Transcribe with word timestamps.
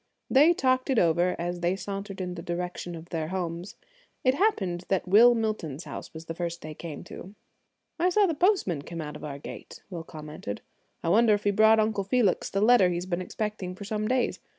They 0.31 0.53
talked 0.55 0.89
it 0.89 0.97
over 0.97 1.35
as 1.37 1.59
they 1.59 1.75
sauntered 1.75 2.21
in 2.21 2.33
the 2.33 2.41
direction 2.41 2.95
of 2.95 3.09
their 3.09 3.27
homes. 3.27 3.75
It 4.23 4.33
happened 4.33 4.83
that 4.87 5.07
Will 5.07 5.35
Milton's 5.35 5.83
house 5.83 6.11
was 6.11 6.25
the 6.25 6.33
first 6.33 6.63
they 6.63 6.73
came 6.73 7.03
to. 7.03 7.35
"I 7.99 8.09
saw 8.09 8.25
the 8.25 8.33
postman 8.33 8.81
come 8.81 8.99
out 8.99 9.15
of 9.15 9.23
our 9.23 9.37
gate," 9.37 9.83
Will 9.91 10.03
commented. 10.03 10.61
"I 11.03 11.09
wonder 11.09 11.35
if 11.35 11.43
he 11.43 11.51
brought 11.51 11.79
Uncle 11.79 12.03
Felix 12.03 12.49
the 12.49 12.61
letter 12.61 12.89
he's 12.89 13.05
been 13.05 13.21
expecting 13.21 13.75
for 13.75 13.83
some 13.83 14.07
days. 14.07 14.39